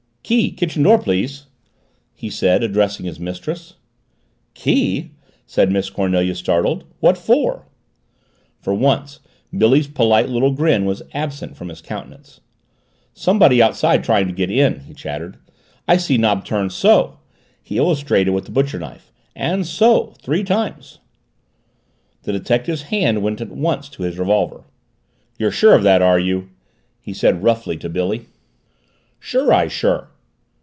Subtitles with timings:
[0.23, 1.47] "Key, kitchen door, please!"
[2.13, 3.73] he said, addressing his mistress.
[4.53, 5.11] "Key?"
[5.45, 6.85] said Miss Cornelia, startled.
[7.01, 7.65] "What for?"
[8.61, 9.19] For once
[9.51, 12.39] Billy's polite little grin was absent from his countenance.
[13.13, 15.35] "Somebody outside trying to get in," he chattered.
[15.85, 17.17] "I see knob turn, so,"
[17.61, 20.99] he illustrated with the butcher knife, "and so three times."
[22.23, 24.63] The detective's hand went at once to his revolver.
[25.37, 26.47] "You're sure of that, are you?"
[27.01, 28.27] he said roughly to Billy.
[29.19, 30.07] "Sure, I sure!"